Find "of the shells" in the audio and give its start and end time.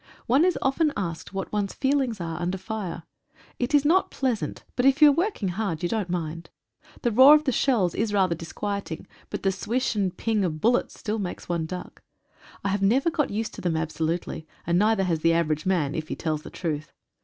7.35-7.93